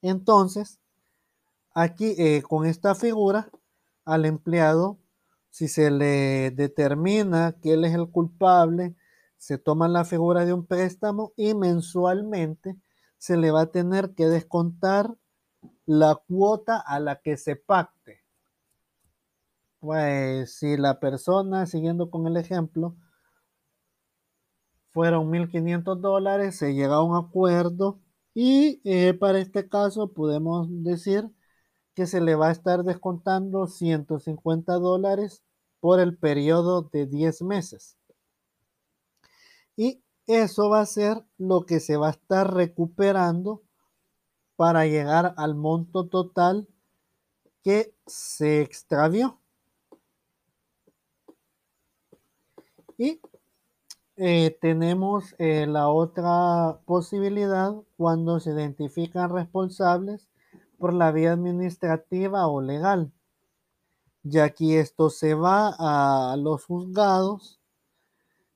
Entonces, 0.02 0.78
aquí 1.73 2.15
eh, 2.17 2.41
con 2.41 2.65
esta 2.65 2.95
figura, 2.95 3.49
al 4.05 4.25
empleado, 4.25 4.99
si 5.49 5.67
se 5.67 5.91
le 5.91 6.51
determina 6.51 7.55
que 7.62 7.73
él 7.73 7.86
es 7.86 7.93
el 7.93 8.10
culpable, 8.10 8.95
se 9.38 9.58
toma 9.58 9.88
la 9.88 10.05
figura 10.05 10.45
de 10.45 10.53
un 10.53 10.65
préstamo 10.65 11.34
y 11.38 11.53
mensualmente 11.53 12.75
se 13.17 13.38
le 13.38 13.51
va 13.51 13.62
a 13.62 13.71
tener 13.71 14.13
que 14.13 14.27
descontar 14.27 15.15
la 15.86 16.15
cuota 16.15 16.77
a 16.77 16.99
la 16.99 17.21
que 17.21 17.38
se 17.38 17.55
pacte. 17.55 18.23
Pues 19.79 20.55
si 20.55 20.77
la 20.77 20.99
persona, 20.99 21.65
siguiendo 21.65 22.10
con 22.12 22.27
el 22.27 22.38
ejemplo, 22.38 22.95
fueron 24.91 25.32
1.500 25.32 25.99
dólares, 25.99 26.58
se 26.58 26.73
llega 26.73 26.95
a 26.95 27.03
un 27.03 27.15
acuerdo 27.15 27.99
y 28.34 28.82
eh, 28.84 29.13
para 29.13 29.39
este 29.39 29.69
caso 29.69 30.13
podemos 30.13 30.67
decir 30.84 31.29
que 31.99 32.07
se 32.07 32.21
le 32.21 32.35
va 32.35 32.47
a 32.47 32.51
estar 32.53 32.85
descontando 32.85 33.67
150 33.67 34.71
dólares 34.75 35.43
por 35.81 35.99
el 35.99 36.17
periodo 36.17 36.83
de 36.83 37.05
10 37.05 37.41
meses. 37.41 37.97
Y 39.75 40.01
eso 40.25 40.69
va 40.69 40.79
a 40.79 40.85
ser 40.85 41.25
lo 41.38 41.65
que 41.65 41.81
se 41.81 41.97
va 41.97 42.07
a 42.07 42.12
estar 42.12 42.53
recuperando 42.53 43.63
para 44.55 44.85
llegar 44.85 45.33
al 45.35 45.55
monto 45.55 46.07
total 46.07 46.69
que 47.63 47.93
se 48.07 48.62
extravió. 48.62 49.41
Y 52.97 53.19
eh, 54.15 54.57
tenemos 54.62 55.35
eh, 55.38 55.67
la 55.67 55.89
otra 55.89 56.79
posibilidad 56.85 57.73
cuando 57.97 58.39
se 58.39 58.51
identifican 58.51 59.29
responsables 59.31 60.29
por 60.79 60.93
la 60.93 61.11
vía 61.11 61.33
administrativa 61.33 62.47
o 62.47 62.61
legal. 62.61 63.11
Ya 64.23 64.45
aquí 64.45 64.75
esto 64.75 65.09
se 65.09 65.33
va 65.33 65.75
a 65.77 66.35
los 66.37 66.65
juzgados, 66.65 67.61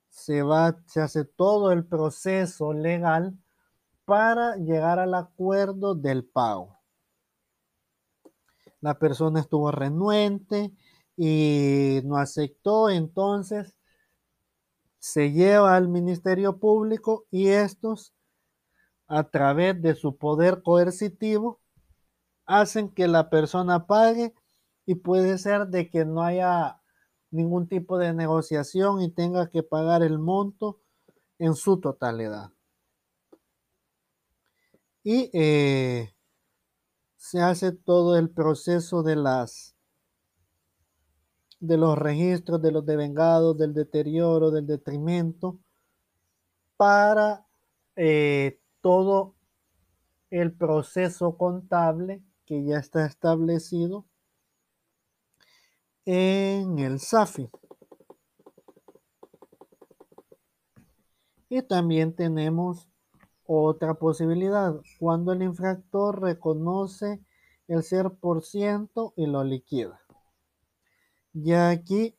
se 0.09 0.41
va, 0.41 0.77
se 0.88 1.01
hace 1.01 1.25
todo 1.25 1.71
el 1.71 1.86
proceso 1.86 2.73
legal 2.73 3.38
para 4.05 4.55
llegar 4.57 4.99
al 4.99 5.13
acuerdo 5.13 5.95
del 5.95 6.25
pago. 6.25 6.77
La 8.81 8.99
persona 8.99 9.39
estuvo 9.39 9.71
renuente 9.71 10.73
y 11.15 12.01
no 12.03 12.17
aceptó, 12.17 12.89
entonces 12.89 13.77
se 14.99 15.31
lleva 15.31 15.75
al 15.75 15.89
Ministerio 15.89 16.59
Público 16.59 17.25
y 17.31 17.47
estos, 17.47 18.13
a 19.07 19.23
través 19.23 19.81
de 19.81 19.95
su 19.95 20.17
poder 20.17 20.62
coercitivo, 20.63 21.59
hacen 22.45 22.89
que 22.89 23.08
la 23.08 23.29
persona 23.29 23.86
pague 23.86 24.34
y 24.86 24.95
puede 24.95 25.38
ser 25.38 25.67
de 25.67 25.89
que 25.89 26.06
no 26.06 26.23
haya 26.23 26.82
ningún 27.32 27.67
tipo 27.67 27.97
de 27.97 28.13
negociación 28.13 29.01
y 29.01 29.10
tenga 29.12 29.49
que 29.49 29.63
pagar 29.63 30.03
el 30.03 30.19
monto 30.19 30.79
en 31.39 31.56
su 31.56 31.79
totalidad. 31.79 32.51
Y 35.03 35.29
eh, 35.34 36.13
se 37.17 37.41
hace 37.41 37.71
todo 37.71 38.17
el 38.17 38.29
proceso 38.29 39.03
de 39.03 39.15
las 39.15 39.73
de 41.60 41.77
los 41.77 41.97
registros 41.97 42.62
de 42.62 42.73
los 42.73 42.86
devengados, 42.86 43.58
del 43.58 43.73
deterioro, 43.73 44.51
del 44.51 44.67
detrimento, 44.67 45.60
para 46.75 47.47
eh, 47.95 48.60
todo 48.82 49.36
el 50.29 50.51
proceso 50.51 51.38
contable 51.38 52.21
que 52.45 52.63
ya 52.63 52.77
está 52.77 53.06
establecido 53.06 54.06
en 56.06 56.79
el 56.79 56.99
SAFI. 56.99 57.49
Y 61.49 61.62
también 61.62 62.15
tenemos 62.15 62.89
otra 63.45 63.93
posibilidad, 63.95 64.73
cuando 64.99 65.34
el 65.34 65.43
infractor 65.43 66.21
reconoce 66.21 67.23
el 67.67 67.84
ser 67.84 68.12
por 68.12 68.43
ciento 68.43 69.13
y 69.15 69.27
lo 69.27 69.43
liquida. 69.43 70.01
Ya 71.34 71.69
aquí 71.69 72.17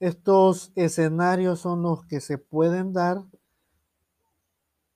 estos 0.00 0.72
escenarios 0.74 1.60
son 1.60 1.82
los 1.82 2.04
que 2.04 2.20
se 2.20 2.36
pueden 2.36 2.92
dar. 2.92 3.24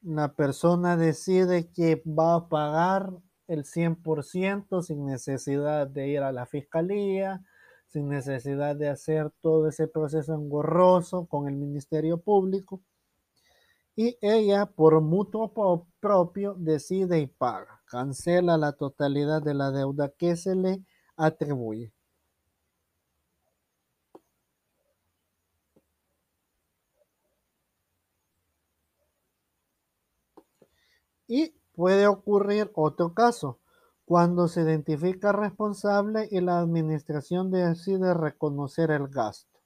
La 0.03 0.33
persona 0.35 0.97
decide 0.97 1.71
que 1.73 2.03
va 2.07 2.35
a 2.37 2.49
pagar 2.49 3.13
el 3.49 3.65
100% 3.65 4.83
sin 4.83 5.07
necesidad 5.07 5.89
de 5.89 6.09
ir 6.09 6.21
a 6.21 6.33
la 6.33 6.47
fiscalía, 6.47 7.43
sin 7.89 8.09
necesidad 8.09 8.77
de 8.77 8.89
hacer 8.89 9.31
todo 9.41 9.69
ese 9.69 9.89
proceso 9.89 10.35
engorroso 10.35 11.27
con 11.27 11.49
el 11.49 11.57
Ministerio 11.57 12.19
Público. 12.19 12.81
Y 13.97 14.17
ella, 14.21 14.67
por 14.67 15.01
mutuo 15.01 15.53
propio, 15.99 16.55
decide 16.57 17.19
y 17.19 17.27
paga. 17.27 17.83
Cancela 17.87 18.57
la 18.57 18.73
totalidad 18.75 19.43
de 19.43 19.55
la 19.55 19.73
deuda 19.73 20.11
que 20.17 20.37
se 20.37 20.55
le 20.55 20.85
atribuye. 21.17 21.93
Y 31.29 31.55
puede 31.75 32.09
ocurrir 32.09 32.73
otro 32.75 33.15
caso, 33.15 33.61
cuando 34.05 34.49
se 34.49 34.63
identifica 34.63 35.33
responsable 35.33 36.27
y 36.31 36.41
la 36.41 36.59
administración 36.59 37.51
decide 37.51 38.15
reconocer 38.15 38.91
el 38.91 39.09
gasto. 39.09 39.61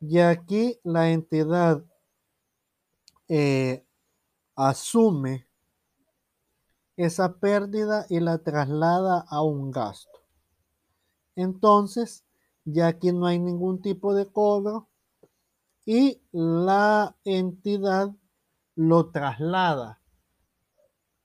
Y 0.00 0.18
aquí 0.18 0.80
la 0.82 1.10
entidad 1.10 1.84
eh, 3.28 3.86
asume 4.56 5.46
esa 6.96 7.38
pérdida 7.38 8.06
y 8.08 8.18
la 8.18 8.38
traslada 8.38 9.24
a 9.28 9.42
un 9.42 9.70
gasto. 9.70 10.18
Entonces, 11.36 12.24
ya 12.64 12.88
aquí 12.88 13.12
no 13.12 13.26
hay 13.26 13.38
ningún 13.38 13.80
tipo 13.80 14.14
de 14.14 14.26
cobro 14.26 14.88
y 15.86 16.20
la 16.32 17.16
entidad 17.24 18.10
lo 18.74 19.10
traslada 19.10 19.99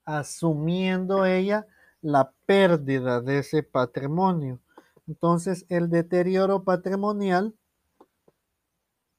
asumiendo 0.06 1.26
ella 1.26 1.66
la 2.00 2.32
pérdida 2.46 3.20
de 3.20 3.40
ese 3.40 3.62
patrimonio. 3.62 4.60
Entonces 5.06 5.66
el 5.68 5.90
deterioro 5.90 6.64
patrimonial 6.64 7.54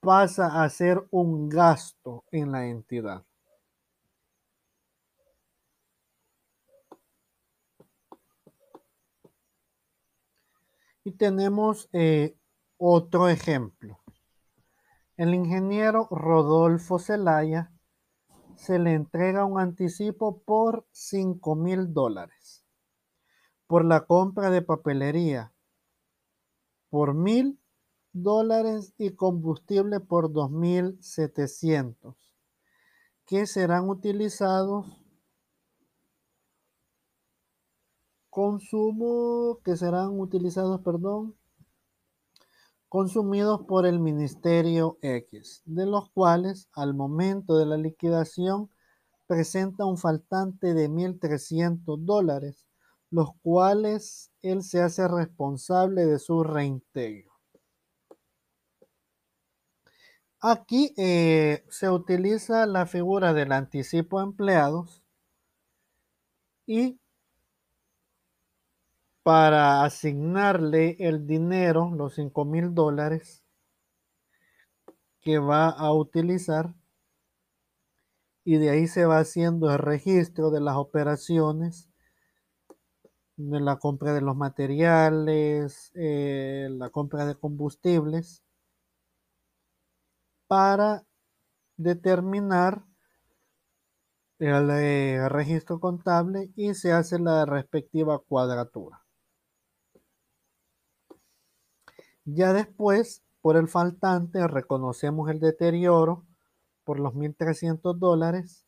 pasa 0.00 0.62
a 0.62 0.68
ser 0.70 1.06
un 1.10 1.48
gasto 1.48 2.24
en 2.30 2.52
la 2.52 2.66
entidad. 2.66 3.24
Y 11.04 11.12
tenemos 11.12 11.88
eh, 11.92 12.36
otro 12.76 13.28
ejemplo. 13.28 13.98
El 15.16 15.34
ingeniero 15.34 16.06
Rodolfo 16.10 16.98
Zelaya 16.98 17.72
se 18.58 18.78
le 18.78 18.92
entrega 18.94 19.44
un 19.44 19.58
anticipo 19.58 20.42
por 20.42 20.86
5 20.90 21.54
mil 21.54 21.94
dólares. 21.94 22.64
Por 23.66 23.84
la 23.84 24.04
compra 24.06 24.50
de 24.50 24.62
papelería 24.62 25.52
por 26.90 27.14
mil 27.14 27.60
dólares 28.12 28.94
y 28.98 29.14
combustible 29.14 30.00
por 30.00 30.32
2.700 30.32 32.16
que 33.26 33.46
serán 33.46 33.88
utilizados 33.88 34.86
consumo 38.30 39.60
que 39.64 39.76
serán 39.76 40.18
utilizados 40.18 40.80
perdón 40.80 41.36
consumidos 42.88 43.62
por 43.66 43.86
el 43.86 44.00
Ministerio 44.00 44.98
X, 45.02 45.62
de 45.66 45.86
los 45.86 46.10
cuales 46.10 46.68
al 46.72 46.94
momento 46.94 47.58
de 47.58 47.66
la 47.66 47.76
liquidación 47.76 48.70
presenta 49.26 49.84
un 49.84 49.98
faltante 49.98 50.74
de 50.74 50.88
1.300 50.88 51.98
dólares, 52.04 52.66
los 53.10 53.30
cuales 53.42 54.30
él 54.42 54.62
se 54.62 54.80
hace 54.80 55.06
responsable 55.06 56.06
de 56.06 56.18
su 56.18 56.42
reintegro. 56.42 57.32
Aquí 60.40 60.94
eh, 60.96 61.64
se 61.68 61.90
utiliza 61.90 62.64
la 62.66 62.86
figura 62.86 63.34
del 63.34 63.50
anticipo 63.52 64.20
empleados 64.20 65.02
y 66.64 67.00
para 69.28 69.84
asignarle 69.84 70.96
el 71.00 71.26
dinero, 71.26 71.92
los 71.94 72.14
5 72.14 72.46
mil 72.46 72.74
dólares 72.74 73.44
que 75.20 75.38
va 75.38 75.68
a 75.68 75.92
utilizar 75.92 76.74
y 78.42 78.56
de 78.56 78.70
ahí 78.70 78.86
se 78.86 79.04
va 79.04 79.18
haciendo 79.18 79.70
el 79.70 79.80
registro 79.80 80.50
de 80.50 80.62
las 80.62 80.76
operaciones 80.76 81.90
de 83.36 83.60
la 83.60 83.76
compra 83.76 84.14
de 84.14 84.22
los 84.22 84.34
materiales, 84.34 85.92
eh, 85.94 86.68
la 86.70 86.88
compra 86.88 87.26
de 87.26 87.34
combustibles 87.34 88.42
para 90.46 91.04
determinar 91.76 92.82
el 94.38 94.70
eh, 94.70 95.28
registro 95.28 95.80
contable 95.80 96.50
y 96.56 96.72
se 96.72 96.92
hace 96.92 97.18
la 97.18 97.44
respectiva 97.44 98.18
cuadratura. 98.20 99.02
Ya 102.30 102.52
después, 102.52 103.22
por 103.40 103.56
el 103.56 103.68
faltante, 103.68 104.46
reconocemos 104.46 105.30
el 105.30 105.40
deterioro 105.40 106.26
por 106.84 107.00
los 107.00 107.14
1.300 107.14 107.96
dólares 107.96 108.66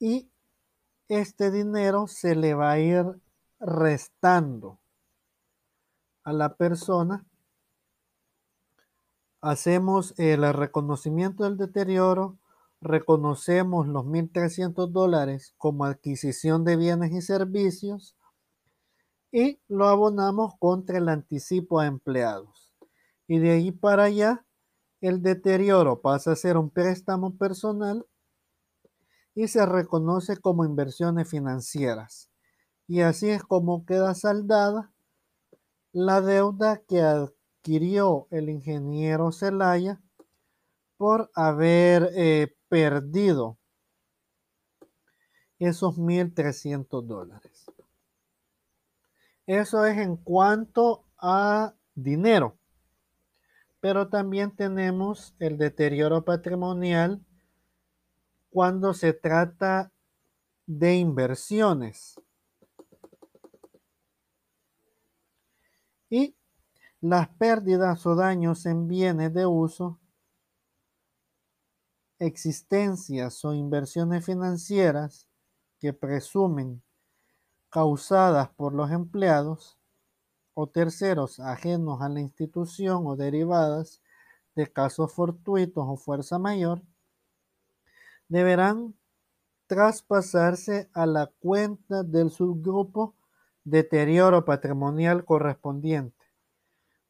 y 0.00 0.28
este 1.06 1.52
dinero 1.52 2.08
se 2.08 2.34
le 2.34 2.54
va 2.54 2.72
a 2.72 2.80
ir 2.80 3.04
restando 3.60 4.80
a 6.24 6.32
la 6.32 6.56
persona. 6.56 7.24
Hacemos 9.40 10.18
el 10.18 10.52
reconocimiento 10.52 11.44
del 11.44 11.56
deterioro, 11.56 12.36
reconocemos 12.80 13.86
los 13.86 14.06
1.300 14.06 14.88
dólares 14.88 15.54
como 15.56 15.84
adquisición 15.84 16.64
de 16.64 16.76
bienes 16.76 17.12
y 17.12 17.22
servicios 17.22 18.16
y 19.32 19.60
lo 19.68 19.88
abonamos 19.88 20.54
contra 20.58 20.98
el 20.98 21.08
anticipo 21.08 21.78
a 21.78 21.86
empleados. 21.86 22.74
Y 23.26 23.38
de 23.38 23.52
ahí 23.52 23.72
para 23.72 24.04
allá, 24.04 24.44
el 25.00 25.22
deterioro 25.22 26.00
pasa 26.00 26.32
a 26.32 26.36
ser 26.36 26.56
un 26.56 26.70
préstamo 26.70 27.36
personal 27.36 28.06
y 29.34 29.48
se 29.48 29.64
reconoce 29.64 30.36
como 30.36 30.64
inversiones 30.64 31.28
financieras. 31.28 32.30
Y 32.86 33.00
así 33.00 33.30
es 33.30 33.42
como 33.42 33.84
queda 33.86 34.14
saldada 34.14 34.92
la 35.92 36.20
deuda 36.20 36.82
que 36.88 37.00
adquirió 37.00 38.26
el 38.30 38.48
ingeniero 38.48 39.32
Zelaya 39.32 40.00
por 40.96 41.30
haber 41.34 42.10
eh, 42.14 42.54
perdido 42.68 43.58
esos 45.58 45.98
1.300 45.98 47.06
dólares. 47.06 47.49
Eso 49.50 49.84
es 49.84 49.98
en 49.98 50.16
cuanto 50.16 51.04
a 51.18 51.74
dinero. 51.96 52.56
Pero 53.80 54.08
también 54.08 54.54
tenemos 54.54 55.34
el 55.40 55.58
deterioro 55.58 56.24
patrimonial 56.24 57.20
cuando 58.50 58.94
se 58.94 59.12
trata 59.12 59.90
de 60.66 60.98
inversiones. 60.98 62.14
Y 66.08 66.36
las 67.00 67.28
pérdidas 67.30 68.06
o 68.06 68.14
daños 68.14 68.66
en 68.66 68.86
bienes 68.86 69.34
de 69.34 69.46
uso, 69.46 69.98
existencias 72.20 73.44
o 73.44 73.52
inversiones 73.52 74.24
financieras 74.24 75.26
que 75.80 75.92
presumen 75.92 76.84
causadas 77.70 78.50
por 78.50 78.74
los 78.74 78.90
empleados 78.90 79.78
o 80.54 80.66
terceros 80.66 81.40
ajenos 81.40 82.02
a 82.02 82.08
la 82.08 82.20
institución 82.20 83.06
o 83.06 83.16
derivadas 83.16 84.02
de 84.54 84.66
casos 84.66 85.12
fortuitos 85.12 85.84
o 85.86 85.96
fuerza 85.96 86.38
mayor, 86.38 86.82
deberán 88.28 88.94
traspasarse 89.66 90.90
a 90.92 91.06
la 91.06 91.28
cuenta 91.38 92.02
del 92.02 92.30
subgrupo 92.30 93.14
deterioro 93.64 94.44
patrimonial 94.44 95.24
correspondiente 95.24 96.20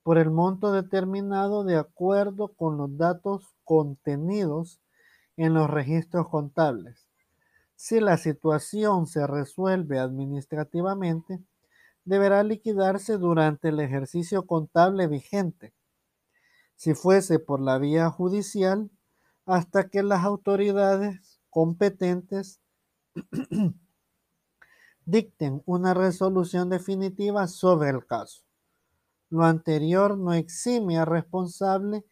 por 0.02 0.18
el 0.18 0.30
monto 0.30 0.72
determinado 0.72 1.64
de 1.64 1.76
acuerdo 1.76 2.48
con 2.48 2.76
los 2.76 2.96
datos 2.96 3.54
contenidos 3.64 4.80
en 5.36 5.54
los 5.54 5.68
registros 5.70 6.28
contables. 6.28 7.09
Si 7.82 7.98
la 7.98 8.18
situación 8.18 9.06
se 9.06 9.26
resuelve 9.26 9.98
administrativamente, 9.98 11.42
deberá 12.04 12.42
liquidarse 12.42 13.16
durante 13.16 13.70
el 13.70 13.80
ejercicio 13.80 14.46
contable 14.46 15.06
vigente. 15.06 15.72
Si 16.76 16.92
fuese 16.92 17.38
por 17.38 17.58
la 17.58 17.78
vía 17.78 18.10
judicial, 18.10 18.90
hasta 19.46 19.88
que 19.88 20.02
las 20.02 20.24
autoridades 20.24 21.40
competentes 21.48 22.60
dicten 25.06 25.62
una 25.64 25.94
resolución 25.94 26.68
definitiva 26.68 27.48
sobre 27.48 27.88
el 27.88 28.04
caso. 28.04 28.42
Lo 29.30 29.44
anterior 29.44 30.18
no 30.18 30.34
exime 30.34 30.98
al 30.98 31.06
responsable 31.06 32.04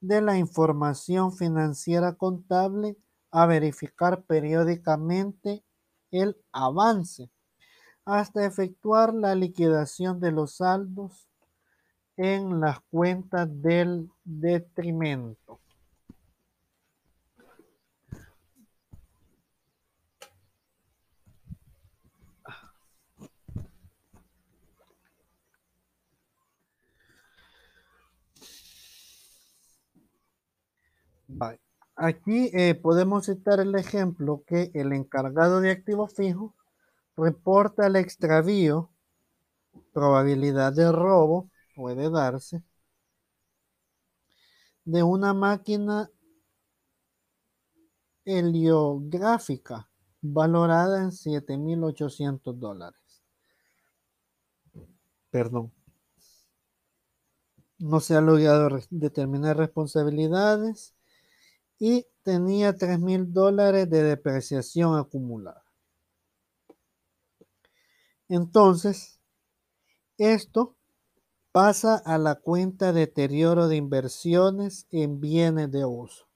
de 0.00 0.22
la 0.22 0.38
información 0.38 1.30
financiera 1.36 2.14
contable 2.14 2.96
a 3.30 3.46
verificar 3.46 4.22
periódicamente 4.22 5.64
el 6.10 6.36
avance 6.52 7.30
hasta 8.04 8.44
efectuar 8.44 9.14
la 9.14 9.34
liquidación 9.34 10.20
de 10.20 10.32
los 10.32 10.56
saldos 10.56 11.28
en 12.16 12.60
las 12.60 12.80
cuentas 12.90 13.48
del 13.62 14.10
detrimento. 14.24 15.60
Aquí 32.02 32.50
eh, 32.54 32.74
podemos 32.74 33.26
citar 33.26 33.60
el 33.60 33.74
ejemplo 33.74 34.42
que 34.46 34.70
el 34.72 34.94
encargado 34.94 35.60
de 35.60 35.70
activo 35.70 36.06
fijo 36.06 36.54
reporta 37.14 37.86
el 37.86 37.96
extravío, 37.96 38.90
probabilidad 39.92 40.72
de 40.72 40.90
robo 40.90 41.50
puede 41.76 42.08
darse, 42.08 42.62
de 44.86 45.02
una 45.02 45.34
máquina 45.34 46.10
heliográfica 48.24 49.90
valorada 50.22 51.02
en 51.02 51.10
7.800 51.10 52.54
dólares. 52.54 53.22
Perdón. 55.28 55.70
No 57.78 58.00
se 58.00 58.16
ha 58.16 58.22
logrado 58.22 58.70
determinar 58.88 59.58
responsabilidades 59.58 60.94
y 61.80 62.06
tenía 62.22 62.76
3 62.76 63.00
mil 63.00 63.32
dólares 63.32 63.90
de 63.90 64.04
depreciación 64.04 64.96
acumulada. 64.96 65.64
Entonces, 68.28 69.18
esto 70.18 70.76
pasa 71.50 71.96
a 71.96 72.18
la 72.18 72.36
cuenta 72.36 72.92
deterioro 72.92 73.66
de 73.66 73.76
inversiones 73.76 74.86
en 74.90 75.20
bienes 75.20 75.72
de 75.72 75.84
uso. 75.84 76.28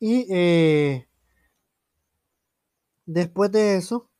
Y 0.00 0.26
eh, 0.30 1.08
después 3.06 3.50
de 3.52 3.76
eso, 3.76 4.10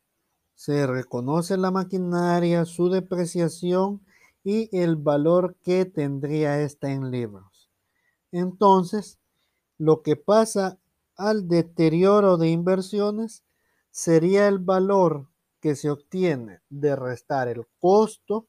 se 0.54 0.86
reconoce 0.86 1.56
la 1.56 1.70
maquinaria, 1.70 2.64
su 2.64 2.88
depreciación 2.88 4.04
y 4.42 4.68
el 4.76 4.96
valor 4.96 5.56
que 5.62 5.84
tendría 5.84 6.60
esta 6.60 6.90
en 6.90 7.10
libros. 7.10 7.47
Entonces, 8.32 9.18
lo 9.78 10.02
que 10.02 10.16
pasa 10.16 10.78
al 11.16 11.48
deterioro 11.48 12.36
de 12.36 12.48
inversiones 12.50 13.44
sería 13.90 14.48
el 14.48 14.58
valor 14.58 15.28
que 15.60 15.74
se 15.74 15.90
obtiene 15.90 16.60
de 16.68 16.94
restar 16.94 17.48
el 17.48 17.66
costo 17.78 18.46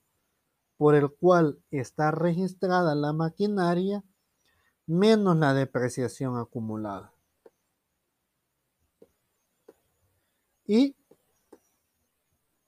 por 0.78 0.96
el 0.96 1.10
cual 1.10 1.60
está 1.72 2.12
registrada 2.12 2.96
la 2.96 3.14
maquinaria 3.14 4.04
menos 4.86 5.38
la 5.38 5.54
depreciación 5.54 6.38
acumulada. 6.38 7.14
Y 10.66 10.96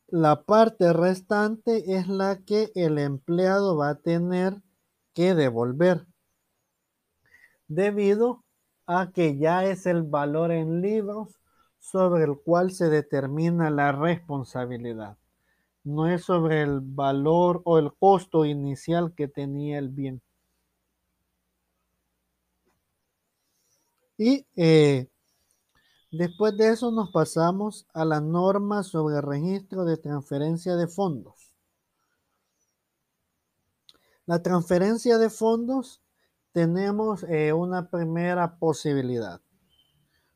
la 0.07 0.43
parte 0.43 0.91
restante 0.91 1.95
es 1.95 2.07
la 2.07 2.37
que 2.43 2.71
el 2.75 2.97
empleado 2.97 3.77
va 3.77 3.89
a 3.89 3.99
tener 3.99 4.61
que 5.13 5.35
devolver 5.35 6.05
debido 7.71 8.43
a 8.85 9.11
que 9.13 9.37
ya 9.37 9.63
es 9.65 9.85
el 9.85 10.03
valor 10.03 10.51
en 10.51 10.81
libros 10.81 11.39
sobre 11.79 12.25
el 12.25 12.37
cual 12.37 12.71
se 12.71 12.89
determina 12.89 13.69
la 13.69 13.93
responsabilidad. 13.93 15.17
No 15.83 16.07
es 16.07 16.25
sobre 16.25 16.61
el 16.61 16.81
valor 16.81 17.61
o 17.63 17.79
el 17.79 17.93
costo 17.93 18.45
inicial 18.45 19.13
que 19.15 19.27
tenía 19.27 19.79
el 19.79 19.89
bien. 19.89 20.21
Y 24.17 24.45
eh, 24.55 25.07
después 26.11 26.55
de 26.57 26.69
eso 26.69 26.91
nos 26.91 27.09
pasamos 27.11 27.87
a 27.93 28.03
la 28.03 28.19
norma 28.19 28.83
sobre 28.83 29.21
registro 29.21 29.85
de 29.85 29.97
transferencia 29.97 30.75
de 30.75 30.87
fondos. 30.87 31.53
La 34.25 34.43
transferencia 34.43 35.17
de 35.17 35.29
fondos 35.29 36.00
tenemos 36.53 37.23
eh, 37.23 37.53
una 37.53 37.89
primera 37.89 38.57
posibilidad. 38.57 39.41